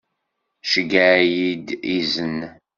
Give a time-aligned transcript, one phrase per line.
[0.71, 1.67] Ceyyeɛ-iyi-d
[1.97, 2.39] izen.